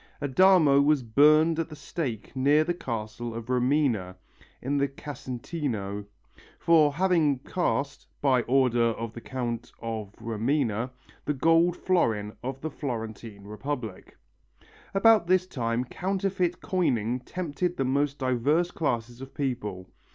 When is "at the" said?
1.59-1.75